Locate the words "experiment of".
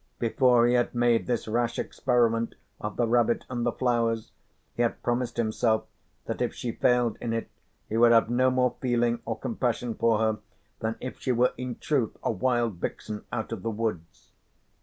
1.77-2.95